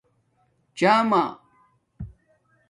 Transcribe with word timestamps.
چھامہ 0.77 1.21